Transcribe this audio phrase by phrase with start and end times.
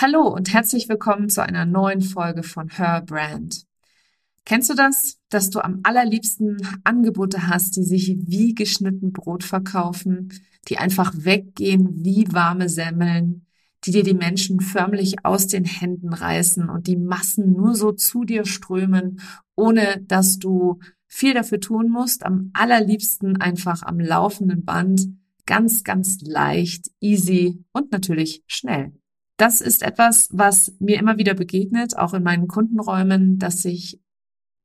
[0.00, 3.64] Hallo und herzlich willkommen zu einer neuen Folge von Her Brand.
[4.44, 10.32] Kennst du das, dass du am allerliebsten Angebote hast, die sich wie geschnitten Brot verkaufen,
[10.68, 13.44] die einfach weggehen wie warme Semmeln,
[13.82, 18.22] die dir die Menschen förmlich aus den Händen reißen und die Massen nur so zu
[18.22, 19.20] dir strömen,
[19.56, 20.78] ohne dass du
[21.08, 25.08] viel dafür tun musst, am allerliebsten einfach am laufenden Band,
[25.44, 28.92] ganz, ganz leicht, easy und natürlich schnell
[29.38, 34.00] das ist etwas, was mir immer wieder begegnet, auch in meinen Kundenräumen, dass sich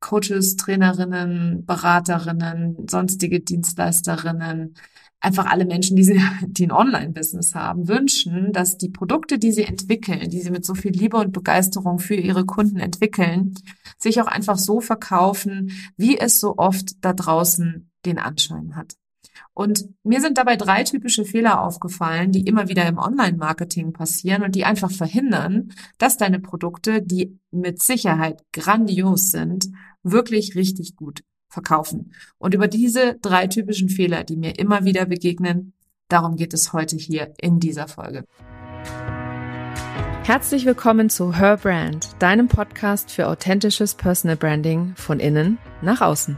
[0.01, 4.75] Coaches, Trainerinnen, Beraterinnen, sonstige Dienstleisterinnen,
[5.21, 9.63] einfach alle Menschen, die, sie, die ein Online-Business haben, wünschen, dass die Produkte, die sie
[9.63, 13.53] entwickeln, die sie mit so viel Liebe und Begeisterung für ihre Kunden entwickeln,
[13.99, 18.95] sich auch einfach so verkaufen, wie es so oft da draußen den Anschein hat.
[19.55, 24.55] Und mir sind dabei drei typische Fehler aufgefallen, die immer wieder im Online-Marketing passieren und
[24.55, 29.69] die einfach verhindern, dass deine Produkte, die mit Sicherheit grandios sind,
[30.01, 32.13] wirklich richtig gut verkaufen.
[32.39, 35.73] Und über diese drei typischen Fehler, die mir immer wieder begegnen,
[36.07, 38.25] darum geht es heute hier in dieser Folge.
[40.23, 46.37] Herzlich willkommen zu Her Brand, deinem Podcast für authentisches Personal Branding von innen nach außen.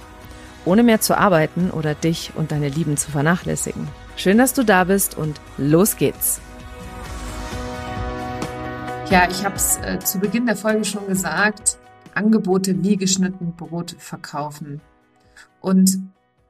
[0.65, 3.87] Ohne mehr zu arbeiten oder dich und deine Lieben zu vernachlässigen.
[4.15, 6.39] Schön, dass du da bist und los geht's.
[9.09, 11.77] Ja, ich habe es äh, zu Beginn der Folge schon gesagt.
[12.13, 14.81] Angebote wie geschnitten Brot verkaufen.
[15.59, 15.99] Und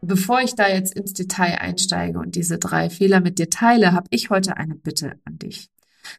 [0.04, 4.08] Bevor ich da jetzt ins Detail einsteige und diese drei Fehler mit dir teile, habe
[4.10, 5.70] ich heute eine Bitte an dich.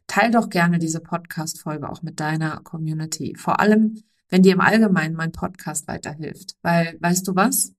[0.07, 3.35] Teil doch gerne diese Podcast-Folge auch mit deiner Community.
[3.37, 6.55] Vor allem, wenn dir im Allgemeinen mein Podcast weiterhilft.
[6.61, 7.73] Weil, weißt du was?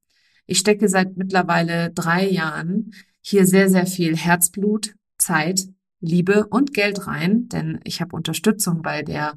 [0.47, 5.66] Ich stecke seit mittlerweile drei Jahren hier sehr, sehr viel Herzblut, Zeit,
[6.00, 9.37] Liebe und Geld rein, denn ich habe Unterstützung bei der,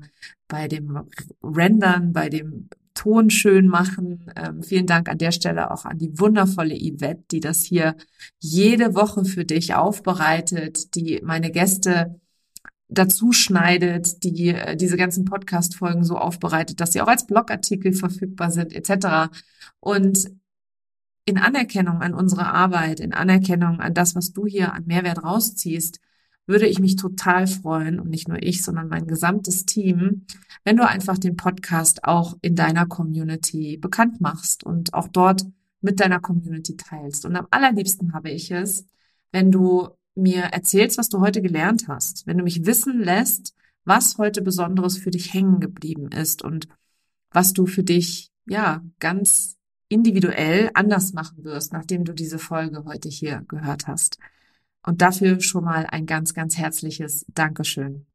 [0.50, 1.00] bei dem
[1.41, 4.25] Rendern, bei dem Ton schön machen.
[4.35, 7.96] Ähm, vielen Dank an der Stelle auch an die wundervolle Yvette, die das hier
[8.40, 12.19] jede Woche für dich aufbereitet, die meine Gäste
[12.90, 18.51] dazu schneidet, die äh, diese ganzen Podcast-Folgen so aufbereitet, dass sie auch als Blogartikel verfügbar
[18.51, 19.29] sind, etc.
[19.79, 20.31] Und
[21.28, 26.00] in Anerkennung an unsere Arbeit, in Anerkennung an das, was du hier an Mehrwert rausziehst,
[26.46, 30.26] würde ich mich total freuen und nicht nur ich, sondern mein gesamtes Team,
[30.64, 35.46] wenn du einfach den Podcast auch in deiner Community bekannt machst und auch dort
[35.82, 37.26] mit deiner Community teilst.
[37.26, 38.86] Und am allerliebsten habe ich es,
[39.34, 44.18] wenn du mir erzählst, was du heute gelernt hast, wenn du mich wissen lässt, was
[44.18, 46.70] heute Besonderes für dich hängen geblieben ist und
[47.32, 49.56] was du für dich, ja, ganz
[49.90, 54.18] individuell anders machen wirst, nachdem du diese Folge heute hier gehört hast.
[54.86, 58.06] Und dafür schon mal ein ganz, ganz herzliches Dankeschön.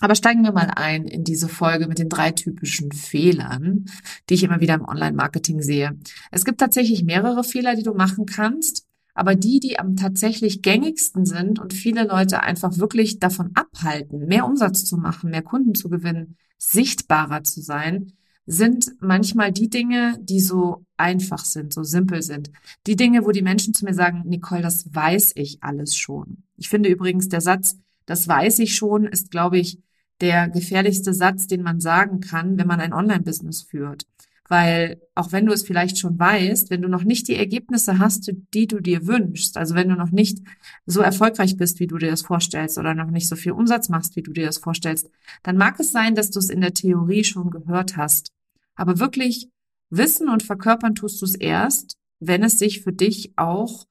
[0.00, 3.86] Aber steigen wir mal ein in diese Folge mit den drei typischen Fehlern,
[4.28, 5.98] die ich immer wieder im Online-Marketing sehe.
[6.30, 8.84] Es gibt tatsächlich mehrere Fehler, die du machen kannst,
[9.14, 14.44] aber die, die am tatsächlich gängigsten sind und viele Leute einfach wirklich davon abhalten, mehr
[14.44, 18.12] Umsatz zu machen, mehr Kunden zu gewinnen, sichtbarer zu sein,
[18.46, 22.50] sind manchmal die Dinge, die so einfach sind, so simpel sind.
[22.86, 26.44] Die Dinge, wo die Menschen zu mir sagen, Nicole, das weiß ich alles schon.
[26.56, 27.76] Ich finde übrigens, der Satz,
[28.06, 29.78] das weiß ich schon, ist, glaube ich,
[30.20, 34.06] der gefährlichste Satz, den man sagen kann, wenn man ein Online-Business führt.
[34.48, 38.32] Weil auch wenn du es vielleicht schon weißt, wenn du noch nicht die Ergebnisse hast,
[38.54, 40.38] die du dir wünschst, also wenn du noch nicht
[40.86, 44.14] so erfolgreich bist, wie du dir das vorstellst oder noch nicht so viel Umsatz machst,
[44.14, 45.10] wie du dir das vorstellst,
[45.42, 48.35] dann mag es sein, dass du es in der Theorie schon gehört hast.
[48.76, 49.48] Aber wirklich
[49.90, 53.86] wissen und verkörpern tust du es erst, wenn es sich für dich auch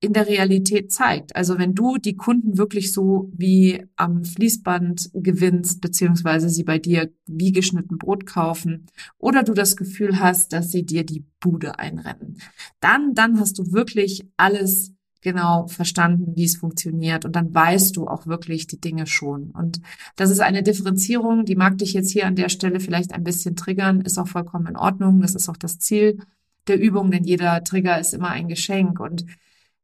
[0.00, 1.36] in der Realität zeigt.
[1.36, 7.12] Also wenn du die Kunden wirklich so wie am Fließband gewinnst, beziehungsweise sie bei dir
[7.26, 8.86] wie geschnitten Brot kaufen
[9.18, 12.40] oder du das Gefühl hast, dass sie dir die Bude einrennen,
[12.80, 18.06] dann, dann hast du wirklich alles genau verstanden, wie es funktioniert und dann weißt du
[18.06, 19.50] auch wirklich die Dinge schon.
[19.50, 19.80] Und
[20.16, 23.56] das ist eine Differenzierung, die mag dich jetzt hier an der Stelle vielleicht ein bisschen
[23.56, 25.20] triggern, ist auch vollkommen in Ordnung.
[25.20, 26.18] Das ist auch das Ziel
[26.66, 29.26] der Übung, denn jeder Trigger ist immer ein Geschenk und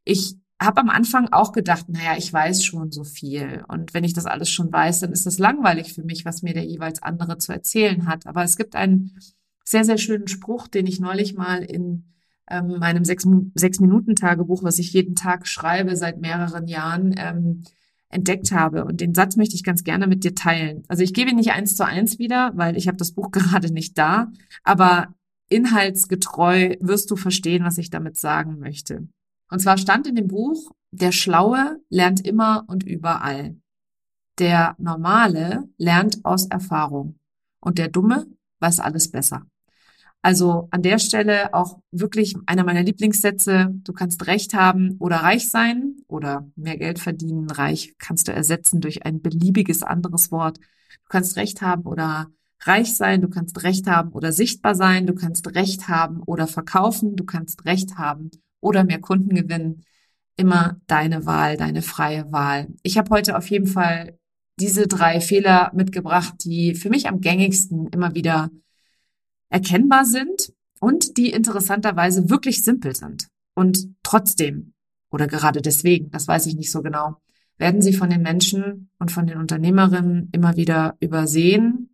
[0.04, 3.62] ich habe am Anfang auch gedacht, naja, ich weiß schon so viel.
[3.68, 6.54] Und wenn ich das alles schon weiß, dann ist das langweilig für mich, was mir
[6.54, 8.26] der jeweils andere zu erzählen hat.
[8.26, 9.18] Aber es gibt einen
[9.64, 12.04] sehr, sehr schönen Spruch, den ich neulich mal in
[12.48, 17.62] ähm, meinem Sechs-Minuten-Tagebuch, was ich jeden Tag schreibe seit mehreren Jahren, ähm,
[18.08, 18.84] entdeckt habe.
[18.84, 20.84] Und den Satz möchte ich ganz gerne mit dir teilen.
[20.88, 23.72] Also ich gebe ihn nicht eins zu eins wieder, weil ich habe das Buch gerade
[23.72, 24.30] nicht da,
[24.62, 25.14] aber
[25.48, 29.08] inhaltsgetreu wirst du verstehen, was ich damit sagen möchte.
[29.50, 33.56] Und zwar stand in dem Buch, der Schlaue lernt immer und überall.
[34.38, 37.18] Der Normale lernt aus Erfahrung.
[37.60, 38.26] Und der Dumme
[38.60, 39.46] weiß alles besser.
[40.26, 45.48] Also an der Stelle auch wirklich einer meiner Lieblingssätze, du kannst Recht haben oder reich
[45.48, 47.48] sein oder mehr Geld verdienen.
[47.48, 50.58] Reich kannst du ersetzen durch ein beliebiges anderes Wort.
[50.58, 52.26] Du kannst Recht haben oder
[52.62, 57.14] reich sein, du kannst Recht haben oder sichtbar sein, du kannst Recht haben oder verkaufen,
[57.14, 59.84] du kannst Recht haben oder mehr Kunden gewinnen.
[60.34, 62.66] Immer deine Wahl, deine freie Wahl.
[62.82, 64.18] Ich habe heute auf jeden Fall
[64.58, 68.50] diese drei Fehler mitgebracht, die für mich am gängigsten immer wieder
[69.48, 73.28] erkennbar sind und die interessanterweise wirklich simpel sind.
[73.54, 74.74] Und trotzdem,
[75.10, 77.16] oder gerade deswegen, das weiß ich nicht so genau,
[77.58, 81.90] werden sie von den Menschen und von den Unternehmerinnen immer wieder übersehen,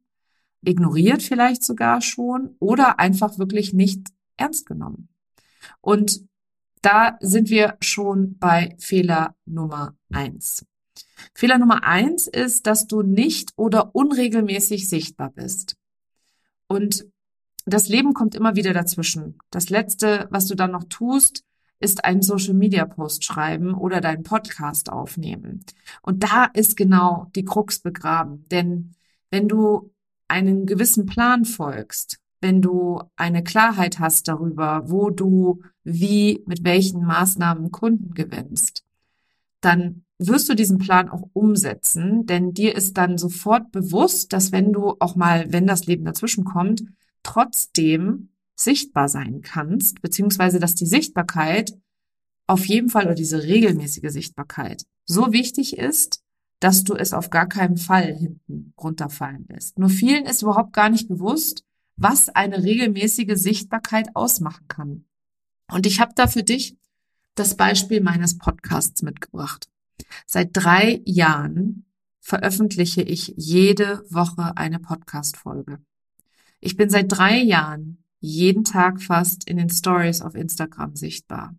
[0.65, 5.09] ignoriert vielleicht sogar schon oder einfach wirklich nicht ernst genommen.
[5.81, 6.27] Und
[6.81, 10.67] da sind wir schon bei Fehler Nummer eins.
[11.35, 15.77] Fehler Nummer eins ist, dass du nicht oder unregelmäßig sichtbar bist.
[16.67, 17.07] Und
[17.67, 19.39] das Leben kommt immer wieder dazwischen.
[19.51, 21.45] Das letzte, was du dann noch tust,
[21.79, 25.65] ist einen Social Media Post schreiben oder deinen Podcast aufnehmen.
[26.03, 28.47] Und da ist genau die Krux begraben.
[28.51, 28.95] Denn
[29.31, 29.93] wenn du
[30.29, 37.05] einen gewissen Plan folgst, wenn du eine Klarheit hast darüber, wo du wie mit welchen
[37.05, 38.85] Maßnahmen Kunden gewinnst,
[39.61, 44.73] dann wirst du diesen Plan auch umsetzen, denn dir ist dann sofort bewusst, dass wenn
[44.73, 46.83] du auch mal, wenn das Leben dazwischen kommt,
[47.23, 51.73] trotzdem sichtbar sein kannst, beziehungsweise dass die Sichtbarkeit
[52.47, 56.23] auf jeden Fall oder diese regelmäßige Sichtbarkeit so wichtig ist,
[56.61, 59.79] dass du es auf gar keinen Fall hinten runterfallen lässt.
[59.79, 61.65] Nur vielen ist überhaupt gar nicht bewusst,
[61.97, 65.05] was eine regelmäßige Sichtbarkeit ausmachen kann.
[65.71, 66.77] Und ich habe da für dich
[67.35, 69.69] das Beispiel meines Podcasts mitgebracht.
[70.27, 71.87] Seit drei Jahren
[72.21, 75.81] veröffentliche ich jede Woche eine Podcast-Folge.
[76.65, 81.57] Ich bin seit drei Jahren jeden Tag fast in den Stories auf Instagram sichtbar.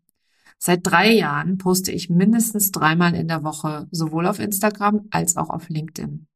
[0.58, 5.50] Seit drei Jahren poste ich mindestens dreimal in der Woche sowohl auf Instagram als auch
[5.50, 6.28] auf LinkedIn.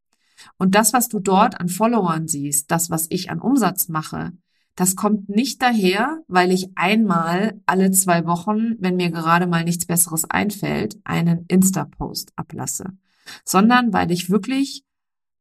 [0.58, 4.34] Und das, was du dort an Followern siehst, das, was ich an Umsatz mache,
[4.76, 9.86] das kommt nicht daher, weil ich einmal alle zwei Wochen, wenn mir gerade mal nichts
[9.86, 12.98] Besseres einfällt, einen Insta-Post ablasse,
[13.46, 14.84] sondern weil ich wirklich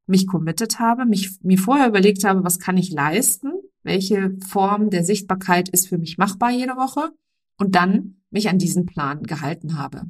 [0.06, 5.04] mich committed habe, mich, mir vorher überlegt habe, was kann ich leisten, welche Form der
[5.04, 7.10] Sichtbarkeit ist für mich machbar jede Woche
[7.58, 10.02] und dann mich an diesen Plan gehalten habe.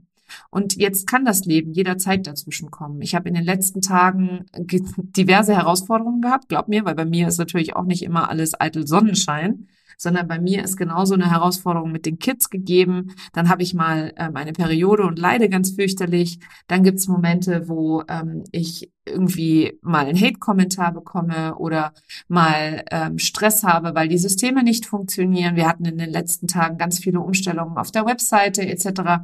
[0.51, 3.01] Und jetzt kann das Leben jederzeit dazwischen kommen.
[3.01, 7.39] Ich habe in den letzten Tagen diverse Herausforderungen gehabt, glaub mir, weil bei mir ist
[7.39, 12.07] natürlich auch nicht immer alles eitel Sonnenschein sondern bei mir ist genauso eine Herausforderung mit
[12.07, 13.15] den Kids gegeben.
[13.33, 16.39] Dann habe ich mal äh, meine Periode und leide ganz fürchterlich.
[16.67, 21.93] Dann gibt's Momente, wo ähm, ich irgendwie mal einen Hate-Kommentar bekomme oder
[22.29, 25.57] mal ähm, Stress habe, weil die Systeme nicht funktionieren.
[25.57, 29.23] Wir hatten in den letzten Tagen ganz viele Umstellungen auf der Webseite etc.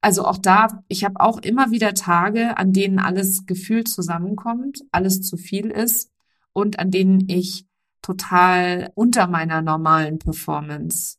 [0.00, 5.22] Also auch da, ich habe auch immer wieder Tage, an denen alles gefühlt zusammenkommt, alles
[5.22, 6.10] zu viel ist
[6.52, 7.66] und an denen ich
[8.02, 11.16] total unter meiner normalen Performance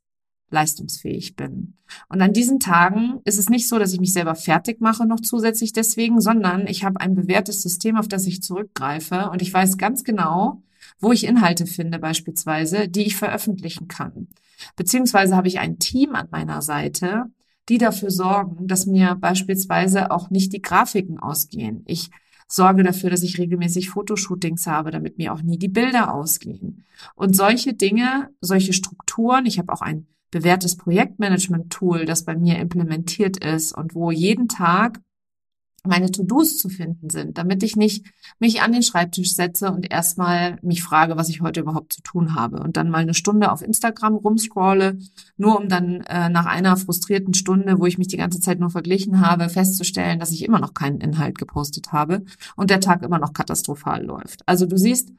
[0.53, 1.73] leistungsfähig bin.
[2.07, 5.19] Und an diesen Tagen ist es nicht so, dass ich mich selber fertig mache noch
[5.19, 9.77] zusätzlich deswegen, sondern ich habe ein bewährtes System, auf das ich zurückgreife und ich weiß
[9.77, 10.61] ganz genau,
[10.99, 14.27] wo ich Inhalte finde beispielsweise, die ich veröffentlichen kann.
[14.75, 17.25] Beziehungsweise habe ich ein Team an meiner Seite,
[17.69, 21.83] die dafür sorgen, dass mir beispielsweise auch nicht die Grafiken ausgehen.
[21.85, 22.09] Ich
[22.47, 26.85] sorge dafür, dass ich regelmäßig Fotoshootings habe, damit mir auch nie die Bilder ausgehen.
[27.15, 33.37] Und solche Dinge, solche Strukturen, ich habe auch ein bewährtes Projektmanagement-Tool, das bei mir implementiert
[33.37, 34.99] ist und wo jeden Tag
[35.85, 38.05] meine To-Dos zu finden sind, damit ich nicht
[38.39, 42.35] mich an den Schreibtisch setze und erstmal mich frage, was ich heute überhaupt zu tun
[42.35, 44.97] habe und dann mal eine Stunde auf Instagram rumscrolle,
[45.35, 48.69] nur um dann äh, nach einer frustrierten Stunde, wo ich mich die ganze Zeit nur
[48.69, 52.23] verglichen habe, festzustellen, dass ich immer noch keinen Inhalt gepostet habe
[52.55, 54.41] und der Tag immer noch katastrophal läuft.
[54.45, 55.11] Also du siehst,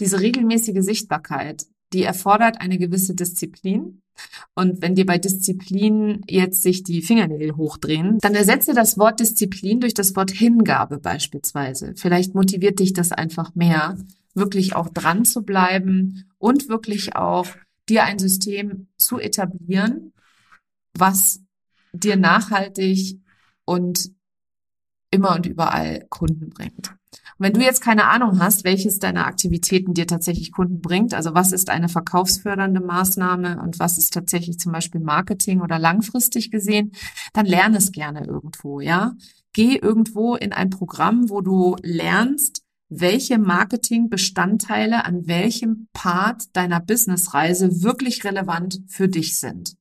[0.00, 4.02] diese regelmäßige Sichtbarkeit, die erfordert eine gewisse Disziplin.
[4.54, 9.80] Und wenn dir bei Disziplin jetzt sich die Fingernägel hochdrehen, dann ersetze das Wort Disziplin
[9.80, 11.94] durch das Wort Hingabe beispielsweise.
[11.96, 13.96] Vielleicht motiviert dich das einfach mehr,
[14.34, 17.46] wirklich auch dran zu bleiben und wirklich auch
[17.88, 20.12] dir ein System zu etablieren,
[20.94, 21.40] was
[21.92, 23.18] dir nachhaltig
[23.64, 24.10] und
[25.10, 26.94] immer und überall Kunden bringt.
[27.38, 31.34] Und wenn du jetzt keine Ahnung hast, welches deiner Aktivitäten dir tatsächlich Kunden bringt, also
[31.34, 36.92] was ist eine verkaufsfördernde Maßnahme und was ist tatsächlich zum Beispiel Marketing oder langfristig gesehen,
[37.32, 39.12] dann lerne es gerne irgendwo, ja.
[39.54, 47.82] Geh irgendwo in ein Programm, wo du lernst, welche Marketingbestandteile an welchem Part deiner Businessreise
[47.82, 49.76] wirklich relevant für dich sind.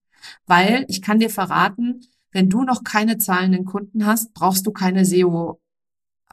[0.46, 5.06] Weil ich kann dir verraten, wenn du noch keine zahlenden Kunden hast, brauchst du keine
[5.06, 5.61] SEO,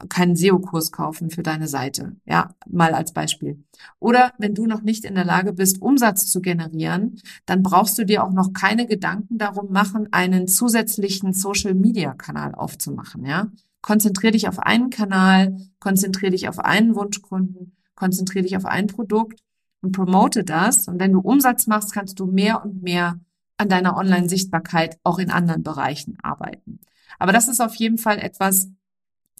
[0.07, 2.15] keinen SEO-Kurs kaufen für deine Seite.
[2.25, 3.63] Ja, mal als Beispiel.
[3.99, 8.05] Oder wenn du noch nicht in der Lage bist, Umsatz zu generieren, dann brauchst du
[8.05, 13.25] dir auch noch keine Gedanken darum machen, einen zusätzlichen Social-Media-Kanal aufzumachen.
[13.25, 13.47] Ja,
[13.81, 19.41] konzentrier dich auf einen Kanal, konzentrier dich auf einen Wunschkunden, konzentrier dich auf ein Produkt
[19.81, 20.87] und promote das.
[20.87, 23.19] Und wenn du Umsatz machst, kannst du mehr und mehr
[23.57, 26.79] an deiner Online-Sichtbarkeit auch in anderen Bereichen arbeiten.
[27.17, 28.69] Aber das ist auf jeden Fall etwas,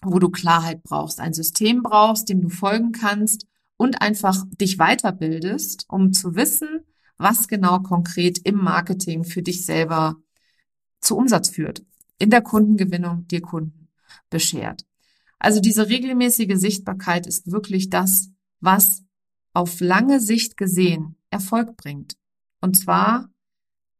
[0.01, 3.45] wo du Klarheit brauchst, ein System brauchst, dem du folgen kannst
[3.77, 6.81] und einfach dich weiterbildest, um zu wissen,
[7.17, 10.15] was genau konkret im Marketing für dich selber
[11.01, 11.83] zu Umsatz führt,
[12.17, 13.89] in der Kundengewinnung dir Kunden
[14.29, 14.85] beschert.
[15.37, 18.29] Also diese regelmäßige Sichtbarkeit ist wirklich das,
[18.59, 19.03] was
[19.53, 22.17] auf lange Sicht gesehen Erfolg bringt.
[22.61, 23.29] Und zwar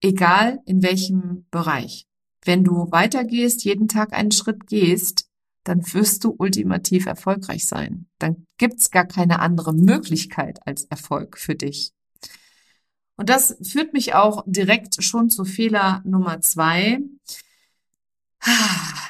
[0.01, 2.07] egal in welchem Bereich.
[2.43, 5.28] Wenn du weitergehst, jeden Tag einen Schritt gehst,
[5.69, 8.07] dann wirst du ultimativ erfolgreich sein.
[8.17, 11.93] Dann gibt's gar keine andere Möglichkeit als Erfolg für dich.
[13.15, 16.99] Und das führt mich auch direkt schon zu Fehler Nummer zwei.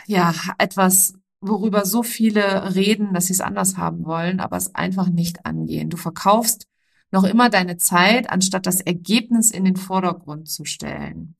[0.07, 5.07] Ja, etwas, worüber so viele reden, dass sie es anders haben wollen, aber es einfach
[5.07, 5.91] nicht angehen.
[5.91, 6.65] Du verkaufst
[7.11, 11.35] noch immer deine Zeit, anstatt das Ergebnis in den Vordergrund zu stellen.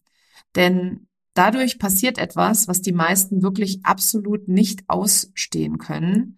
[0.56, 1.08] Denn
[1.40, 6.38] dadurch passiert etwas, was die meisten wirklich absolut nicht ausstehen können.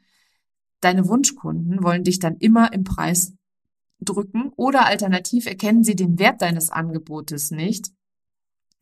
[0.80, 3.34] Deine Wunschkunden wollen dich dann immer im Preis
[4.00, 7.90] drücken oder alternativ erkennen sie den Wert deines Angebotes nicht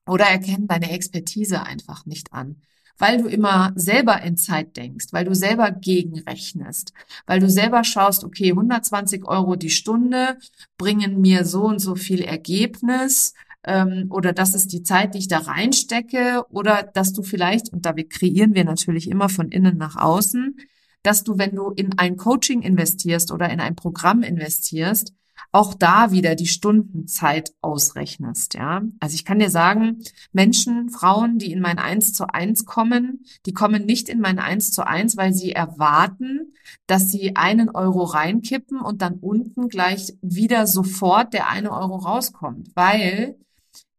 [0.06, 2.62] oder erkennen deine Expertise einfach nicht an
[3.00, 6.94] weil du immer selber in Zeit denkst, weil du selber gegenrechnest,
[7.26, 10.38] weil du selber schaust, okay, 120 Euro die Stunde
[10.78, 13.34] bringen mir so und so viel Ergebnis
[13.64, 17.86] ähm, oder das ist die Zeit, die ich da reinstecke oder dass du vielleicht, und
[17.86, 20.58] da kreieren wir natürlich immer von innen nach außen,
[21.04, 25.14] dass du, wenn du in ein Coaching investierst oder in ein Programm investierst,
[25.52, 28.84] auch da wieder die Stundenzeit ausrechnest, ja.
[29.00, 33.54] Also ich kann dir sagen, Menschen, Frauen, die in mein Eins zu eins kommen, die
[33.54, 36.54] kommen nicht in mein Eins zu eins, weil sie erwarten,
[36.86, 42.70] dass sie einen Euro reinkippen und dann unten gleich wieder sofort der eine Euro rauskommt,
[42.76, 43.36] weil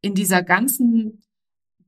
[0.00, 1.22] in dieser ganzen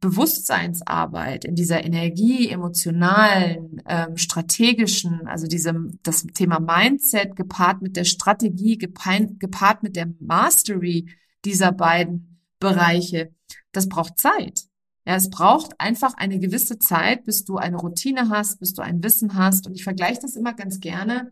[0.00, 8.04] Bewusstseinsarbeit, in dieser Energie, emotionalen, ähm, strategischen, also diesem, das Thema Mindset gepaart mit der
[8.04, 11.08] Strategie, gepaart mit der Mastery
[11.44, 13.32] dieser beiden Bereiche,
[13.70, 14.64] das braucht Zeit.
[15.06, 19.02] Ja, es braucht einfach eine gewisse Zeit, bis du eine Routine hast, bis du ein
[19.02, 19.66] Wissen hast.
[19.66, 21.30] Und ich vergleiche das immer ganz gerne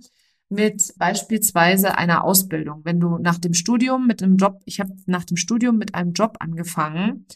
[0.50, 2.80] mit beispielsweise einer Ausbildung.
[2.84, 6.12] Wenn du nach dem Studium mit einem Job, ich habe nach dem Studium mit einem
[6.12, 7.26] Job angefangen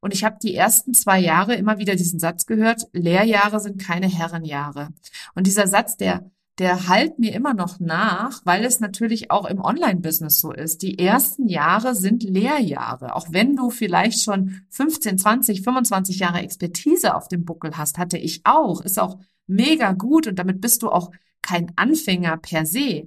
[0.00, 4.08] und ich habe die ersten zwei Jahre immer wieder diesen Satz gehört, Lehrjahre sind keine
[4.08, 4.88] Herrenjahre.
[5.34, 9.60] Und dieser Satz, der der halt mir immer noch nach, weil es natürlich auch im
[9.60, 10.82] Online-Business so ist.
[10.82, 13.16] Die ersten Jahre sind Lehrjahre.
[13.16, 18.18] Auch wenn du vielleicht schon 15, 20, 25 Jahre Expertise auf dem Buckel hast, hatte
[18.18, 18.82] ich auch.
[18.82, 21.10] Ist auch mega gut und damit bist du auch
[21.44, 23.06] kein Anfänger per se.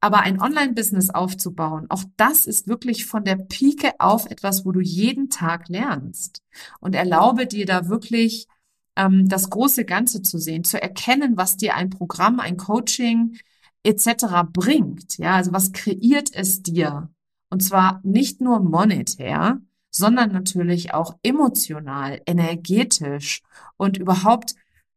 [0.00, 4.80] Aber ein Online-Business aufzubauen, auch das ist wirklich von der Pike auf etwas, wo du
[4.80, 6.42] jeden Tag lernst.
[6.80, 8.48] Und erlaube dir da wirklich
[8.96, 13.38] ähm, das große Ganze zu sehen, zu erkennen, was dir ein Programm, ein Coaching
[13.82, 14.44] etc.
[14.52, 15.18] bringt.
[15.18, 17.10] Ja, also was kreiert es dir?
[17.50, 19.60] Und zwar nicht nur monetär,
[19.90, 23.42] sondern natürlich auch emotional, energetisch
[23.76, 24.54] und überhaupt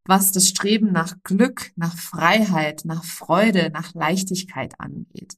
[0.07, 5.35] was das Streben nach Glück, nach Freiheit, nach Freude, nach Leichtigkeit angeht.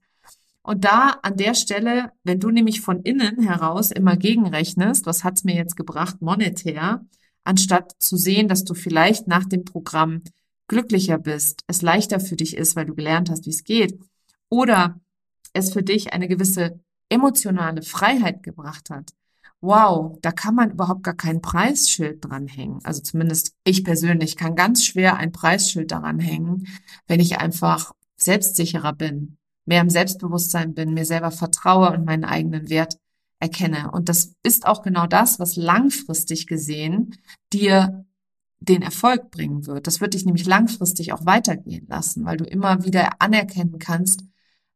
[0.62, 5.44] Und da an der Stelle, wenn du nämlich von innen heraus immer gegenrechnest, was hat's
[5.44, 7.06] mir jetzt gebracht monetär,
[7.44, 10.22] anstatt zu sehen, dass du vielleicht nach dem Programm
[10.68, 14.00] glücklicher bist, es leichter für dich ist, weil du gelernt hast, wie es geht,
[14.50, 15.00] oder
[15.54, 19.14] es für dich eine gewisse emotionale Freiheit gebracht hat,
[19.62, 22.80] wow, da kann man überhaupt gar kein Preisschild dranhängen.
[22.84, 26.68] Also zumindest ich persönlich kann ganz schwer ein Preisschild daran hängen,
[27.08, 32.70] wenn ich einfach selbstsicherer bin, mehr im Selbstbewusstsein bin, mir selber vertraue und meinen eigenen
[32.70, 32.98] Wert
[33.40, 33.92] erkenne.
[33.92, 37.18] Und das ist auch genau das, was langfristig gesehen
[37.54, 38.06] dir
[38.60, 39.88] den Erfolg bringen wird.
[39.88, 44.24] Das wird dich nämlich langfristig auch weitergehen lassen, weil du immer wieder anerkennen kannst,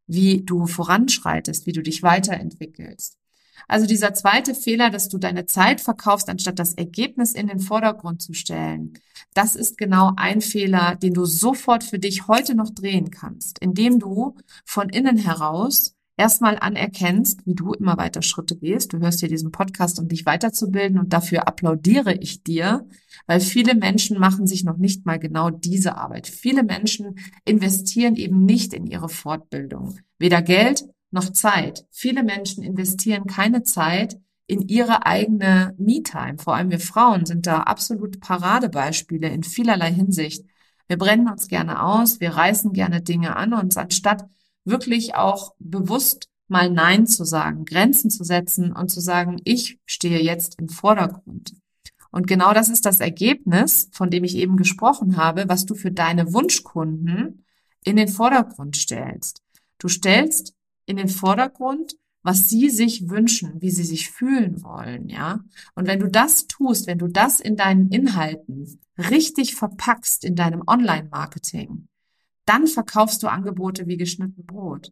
[0.08, 3.18] wie du voranschreitest, wie du dich weiterentwickelst.
[3.68, 8.22] Also dieser zweite Fehler, dass du deine Zeit verkaufst, anstatt das Ergebnis in den Vordergrund
[8.22, 8.94] zu stellen,
[9.34, 14.00] das ist genau ein Fehler, den du sofort für dich heute noch drehen kannst, indem
[14.00, 18.94] du von innen heraus erstmal anerkennst, wie du immer weiter Schritte gehst.
[18.94, 22.88] Du hörst hier diesen Podcast, um dich weiterzubilden und dafür applaudiere ich dir,
[23.26, 26.28] weil viele Menschen machen sich noch nicht mal genau diese Arbeit.
[26.28, 30.00] Viele Menschen investieren eben nicht in ihre Fortbildung.
[30.20, 31.86] Weder Geld noch Zeit.
[31.92, 36.38] Viele Menschen investieren keine Zeit in ihre eigene Me-Time.
[36.38, 40.46] Vor allem wir Frauen sind da absolut Paradebeispiele in vielerlei Hinsicht.
[40.88, 44.26] Wir brennen uns gerne aus, wir reißen gerne Dinge an uns, anstatt
[44.66, 50.22] wirklich auch bewusst mal Nein zu sagen, Grenzen zu setzen und zu sagen, ich stehe
[50.22, 51.54] jetzt im Vordergrund.
[52.12, 55.92] Und genau das ist das Ergebnis, von dem ich eben gesprochen habe, was du für
[55.92, 57.46] deine Wunschkunden
[57.84, 59.42] in den Vordergrund stellst.
[59.80, 60.54] Du stellst
[60.86, 65.42] in den Vordergrund, was sie sich wünschen, wie sie sich fühlen wollen, ja.
[65.76, 70.64] Und wenn du das tust, wenn du das in deinen Inhalten richtig verpackst in deinem
[70.66, 71.88] Online-Marketing,
[72.46, 74.92] dann verkaufst du Angebote wie geschnitten Brot.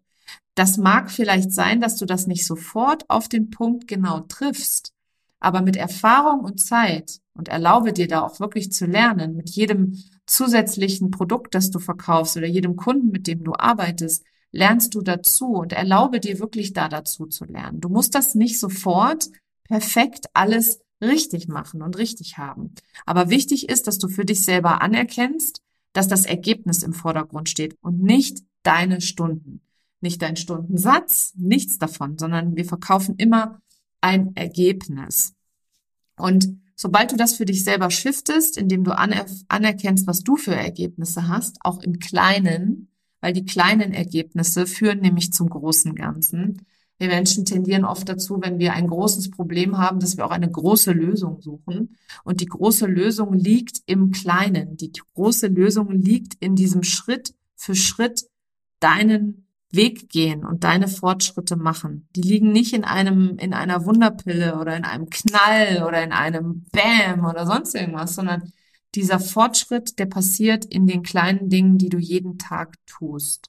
[0.56, 4.94] Das mag vielleicht sein, dass du das nicht sofort auf den Punkt genau triffst,
[5.40, 9.98] aber mit Erfahrung und Zeit und erlaube dir da auch wirklich zu lernen, mit jedem
[10.26, 15.54] zusätzlichen Produkt, das du verkaufst oder jedem Kunden, mit dem du arbeitest, lernst du dazu
[15.54, 17.82] und erlaube dir wirklich da dazu zu lernen.
[17.82, 19.30] Du musst das nicht sofort
[19.64, 22.76] perfekt alles richtig machen und richtig haben.
[23.06, 25.62] Aber wichtig ist, dass du für dich selber anerkennst,
[25.94, 29.62] dass das Ergebnis im Vordergrund steht und nicht deine Stunden.
[30.00, 33.62] Nicht dein Stundensatz, nichts davon, sondern wir verkaufen immer
[34.02, 35.34] ein Ergebnis.
[36.18, 40.56] Und sobald du das für dich selber shiftest, indem du aner anerkennst, was du für
[40.56, 42.91] Ergebnisse hast, auch im Kleinen,
[43.22, 46.66] weil die kleinen Ergebnisse führen nämlich zum großen Ganzen.
[46.98, 50.52] Wir Menschen tendieren oft dazu, wenn wir ein großes Problem haben, dass wir auch eine
[50.52, 51.98] große Lösung suchen.
[52.24, 54.78] Und die große Lösung liegt im Kleinen.
[54.78, 58.26] Die große Lösung liegt in diesem Schritt für Schritt
[58.80, 62.08] deinen Weg gehen und deine Fortschritte machen.
[62.16, 66.66] Die liegen nicht in einem, in einer Wunderpille oder in einem Knall oder in einem
[66.72, 68.52] Bam oder sonst irgendwas, sondern
[68.96, 73.48] dieser Fortschritt, der passiert in den kleinen Dingen, die du jeden Tag tust.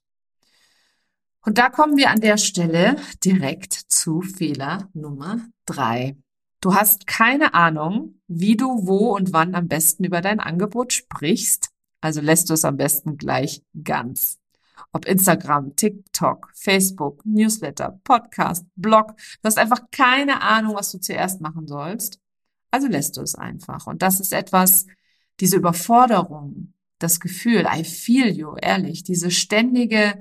[1.45, 6.17] Und da kommen wir an der Stelle direkt zu Fehler Nummer drei.
[6.61, 11.71] Du hast keine Ahnung, wie du wo und wann am besten über dein Angebot sprichst,
[12.01, 14.39] also lässt du es am besten gleich ganz.
[14.93, 21.41] Ob Instagram, TikTok, Facebook, Newsletter, Podcast, Blog, du hast einfach keine Ahnung, was du zuerst
[21.41, 22.21] machen sollst,
[22.71, 23.87] also lässt du es einfach.
[23.89, 24.87] Und das ist etwas,
[25.41, 30.21] diese Überforderung, das Gefühl, I feel you, ehrlich, diese ständige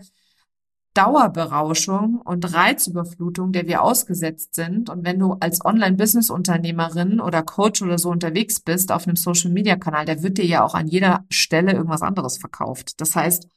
[0.94, 4.90] Dauerberauschung und Reizüberflutung, der wir ausgesetzt sind.
[4.90, 10.22] Und wenn du als Online-Business-Unternehmerin oder Coach oder so unterwegs bist auf einem Social-Media-Kanal, der
[10.22, 13.00] wird dir ja auch an jeder Stelle irgendwas anderes verkauft.
[13.00, 13.48] Das heißt,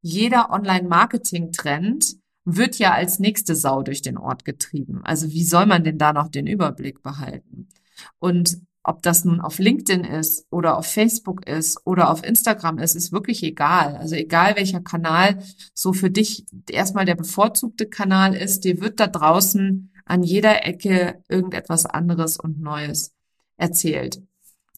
[0.00, 5.00] jeder Online-Marketing-Trend wird ja als nächste Sau durch den Ort getrieben.
[5.02, 7.68] Also wie soll man denn da noch den Überblick behalten?
[8.20, 12.94] Und ob das nun auf LinkedIn ist oder auf Facebook ist oder auf Instagram ist,
[12.94, 13.96] ist wirklich egal.
[13.96, 15.42] Also egal welcher Kanal
[15.74, 21.20] so für dich erstmal der bevorzugte Kanal ist, dir wird da draußen an jeder Ecke
[21.28, 23.12] irgendetwas anderes und Neues
[23.56, 24.22] erzählt.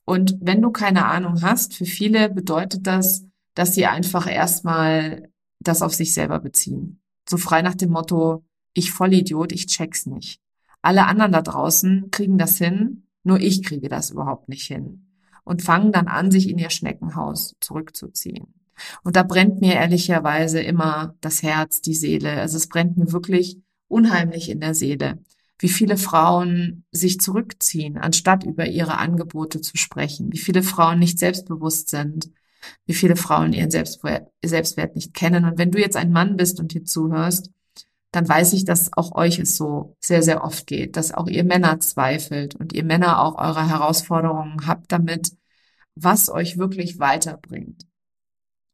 [0.06, 5.28] Und wenn du keine Ahnung hast, für viele bedeutet das, dass sie einfach erstmal
[5.60, 7.02] das auf sich selber beziehen.
[7.28, 8.42] So frei nach dem Motto,
[8.72, 10.40] ich Vollidiot, ich check's nicht.
[10.80, 15.06] Alle anderen da draußen kriegen das hin, nur ich kriege das überhaupt nicht hin.
[15.44, 18.54] Und fangen dann an, sich in ihr Schneckenhaus zurückzuziehen.
[19.02, 22.32] Und da brennt mir ehrlicherweise immer das Herz, die Seele.
[22.40, 25.22] Also es brennt mir wirklich unheimlich in der Seele,
[25.58, 31.18] wie viele Frauen sich zurückziehen, anstatt über ihre Angebote zu sprechen, wie viele Frauen nicht
[31.18, 32.30] selbstbewusst sind,
[32.86, 35.44] wie viele Frauen ihren Selbstwert, nicht kennen.
[35.44, 37.50] Und wenn du jetzt ein Mann bist und hier zuhörst,
[38.10, 41.44] dann weiß ich, dass auch euch es so sehr, sehr oft geht, dass auch ihr
[41.44, 45.32] Männer zweifelt und ihr Männer auch eure Herausforderungen habt damit,
[45.94, 47.86] was euch wirklich weiterbringt.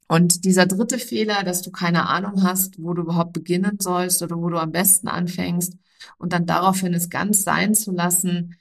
[0.09, 4.37] Und dieser dritte Fehler, dass du keine Ahnung hast, wo du überhaupt beginnen sollst oder
[4.37, 5.77] wo du am besten anfängst
[6.19, 8.57] und dann daraufhin es ganz sein zu lassen,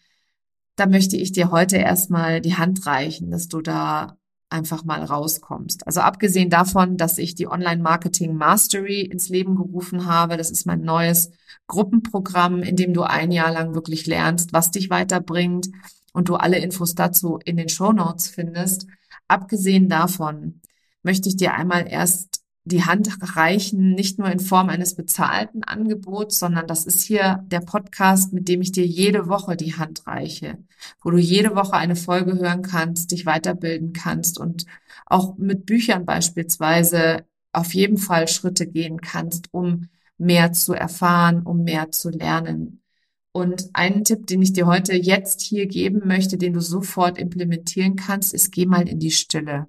[0.75, 4.17] da möchte ich dir heute erstmal die Hand reichen, dass du da
[4.53, 5.85] einfach mal rauskommst.
[5.85, 10.65] Also abgesehen davon, dass ich die Online Marketing Mastery ins Leben gerufen habe, das ist
[10.65, 11.31] mein neues
[11.67, 15.69] Gruppenprogramm, in dem du ein Jahr lang wirklich lernst, was dich weiterbringt
[16.13, 18.87] und du alle Infos dazu in den Show Notes findest.
[19.27, 20.61] Abgesehen davon
[21.01, 26.39] möchte ich dir einmal erst die Hand reichen, nicht nur in Form eines bezahlten Angebots,
[26.39, 30.57] sondern das ist hier der Podcast, mit dem ich dir jede Woche die Hand reiche,
[31.01, 34.65] wo du jede Woche eine Folge hören kannst, dich weiterbilden kannst und
[35.05, 41.63] auch mit Büchern beispielsweise auf jeden Fall Schritte gehen kannst, um mehr zu erfahren, um
[41.63, 42.81] mehr zu lernen.
[43.33, 47.95] Und einen Tipp, den ich dir heute jetzt hier geben möchte, den du sofort implementieren
[47.95, 49.67] kannst, ist, geh mal in die Stille.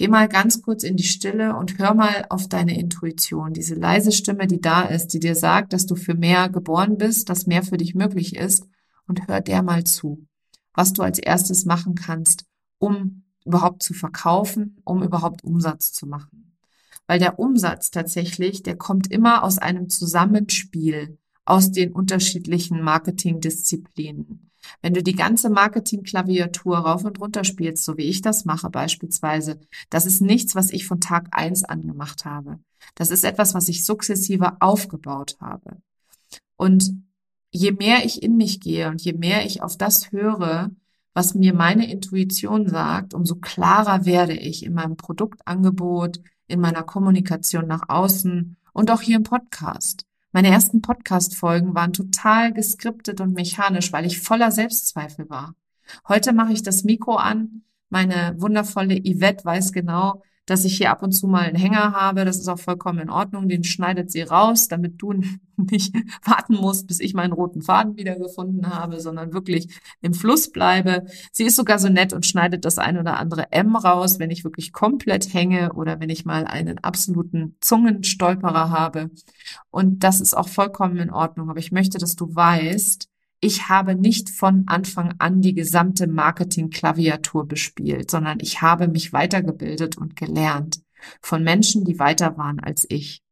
[0.00, 4.12] Geh mal ganz kurz in die Stille und hör mal auf deine Intuition, diese leise
[4.12, 7.62] Stimme, die da ist, die dir sagt, dass du für mehr geboren bist, dass mehr
[7.62, 8.66] für dich möglich ist
[9.06, 10.26] und hör der mal zu,
[10.72, 12.46] was du als erstes machen kannst,
[12.78, 16.56] um überhaupt zu verkaufen, um überhaupt Umsatz zu machen.
[17.06, 24.49] Weil der Umsatz tatsächlich, der kommt immer aus einem Zusammenspiel aus den unterschiedlichen Marketingdisziplinen.
[24.82, 29.60] Wenn du die ganze Marketing-Klaviatur rauf und runter spielst, so wie ich das mache beispielsweise,
[29.88, 32.58] das ist nichts, was ich von Tag eins angemacht habe.
[32.94, 35.76] Das ist etwas, was ich sukzessive aufgebaut habe.
[36.56, 36.92] Und
[37.50, 40.70] je mehr ich in mich gehe und je mehr ich auf das höre,
[41.12, 47.66] was mir meine Intuition sagt, umso klarer werde ich in meinem Produktangebot, in meiner Kommunikation
[47.66, 50.06] nach außen und auch hier im Podcast.
[50.32, 55.56] Meine ersten Podcast-Folgen waren total geskriptet und mechanisch, weil ich voller Selbstzweifel war.
[56.06, 57.62] Heute mache ich das Mikro an.
[57.88, 62.24] Meine wundervolle Yvette weiß genau, dass ich hier ab und zu mal einen Hänger habe.
[62.24, 63.48] Das ist auch vollkommen in Ordnung.
[63.48, 65.12] Den schneidet sie raus, damit du
[65.56, 69.68] nicht warten musst, bis ich meinen roten Faden wiedergefunden habe, sondern wirklich
[70.00, 71.04] im Fluss bleibe.
[71.30, 74.42] Sie ist sogar so nett und schneidet das ein oder andere M raus, wenn ich
[74.42, 79.10] wirklich komplett hänge oder wenn ich mal einen absoluten Zungenstolperer habe.
[79.70, 81.48] Und das ist auch vollkommen in Ordnung.
[81.48, 83.09] Aber ich möchte, dass du weißt,
[83.40, 89.96] ich habe nicht von Anfang an die gesamte Marketing-Klaviatur bespielt, sondern ich habe mich weitergebildet
[89.96, 90.82] und gelernt
[91.22, 93.22] von Menschen, die weiter waren als ich.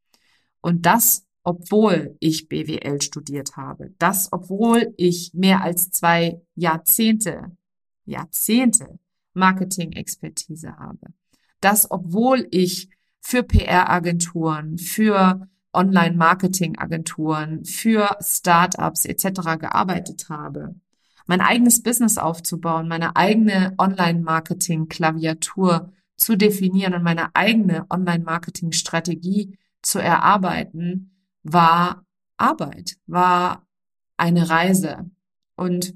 [0.61, 3.95] Und das, obwohl ich BWL studiert habe.
[3.99, 7.57] Das, obwohl ich mehr als zwei Jahrzehnte,
[8.07, 8.99] Jahrzehnte
[9.35, 11.09] Marketing-Expertise habe.
[11.61, 12.89] Das, obwohl ich
[13.21, 19.59] für PR-Agenturen, für Online-Marketing-Agenturen, für Startups etc.
[19.61, 20.75] gearbeitet habe.
[21.27, 31.13] Mein eigenes Business aufzubauen, meine eigene Online-Marketing-Klaviatur zu definieren und meine eigene Online-Marketing-Strategie zu erarbeiten,
[31.45, 32.05] war
[32.37, 33.65] Arbeit, war
[34.17, 35.09] eine Reise.
[35.55, 35.95] Und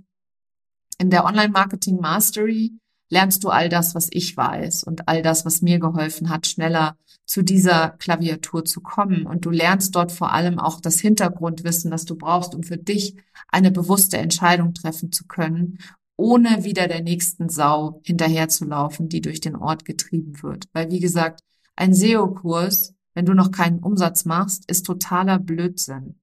[0.99, 5.61] in der Online-Marketing Mastery lernst du all das, was ich weiß und all das, was
[5.61, 9.27] mir geholfen hat, schneller zu dieser Klaviatur zu kommen.
[9.27, 13.17] Und du lernst dort vor allem auch das Hintergrundwissen, das du brauchst, um für dich
[13.49, 15.79] eine bewusste Entscheidung treffen zu können,
[16.17, 20.67] ohne wieder der nächsten Sau hinterherzulaufen, die durch den Ort getrieben wird.
[20.73, 21.41] Weil, wie gesagt,
[21.75, 26.21] ein SEO-Kurs, wenn du noch keinen Umsatz machst, ist totaler Blödsinn.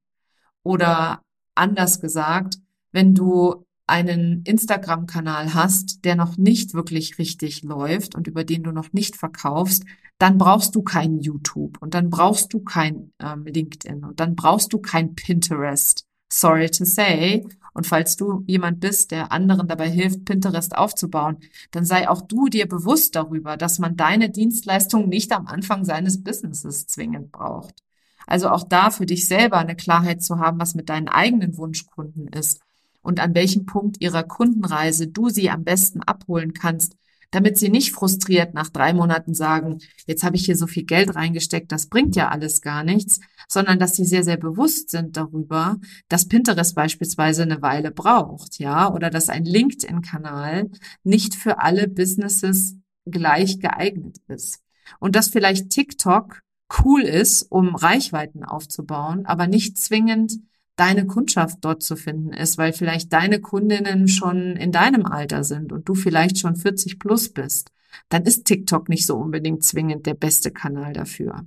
[0.63, 1.21] Oder
[1.55, 2.59] anders gesagt,
[2.91, 8.71] wenn du einen Instagram-Kanal hast, der noch nicht wirklich richtig läuft und über den du
[8.71, 9.83] noch nicht verkaufst,
[10.19, 14.73] dann brauchst du kein YouTube und dann brauchst du kein ähm, LinkedIn und dann brauchst
[14.73, 16.05] du kein Pinterest.
[16.31, 17.47] Sorry to say.
[17.73, 21.37] Und falls du jemand bist, der anderen dabei hilft, Pinterest aufzubauen,
[21.71, 26.21] dann sei auch du dir bewusst darüber, dass man deine Dienstleistung nicht am Anfang seines
[26.21, 27.75] Businesses zwingend braucht.
[28.27, 32.27] Also auch da für dich selber eine Klarheit zu haben, was mit deinen eigenen Wunschkunden
[32.27, 32.59] ist
[33.01, 36.97] und an welchem Punkt ihrer Kundenreise du sie am besten abholen kannst,
[37.31, 41.15] damit sie nicht frustriert nach drei Monaten sagen, jetzt habe ich hier so viel Geld
[41.15, 45.77] reingesteckt, das bringt ja alles gar nichts, sondern dass sie sehr, sehr bewusst sind darüber,
[46.07, 50.69] dass Pinterest beispielsweise eine Weile braucht, ja, oder dass ein LinkedIn-Kanal
[51.03, 54.61] nicht für alle Businesses gleich geeignet ist.
[54.99, 56.41] Und dass vielleicht TikTok
[56.83, 60.39] cool ist, um Reichweiten aufzubauen, aber nicht zwingend
[60.79, 65.73] deine Kundschaft dort zu finden ist, weil vielleicht deine Kundinnen schon in deinem Alter sind
[65.73, 67.71] und du vielleicht schon 40 plus bist,
[68.07, 71.45] dann ist TikTok nicht so unbedingt zwingend der beste Kanal dafür.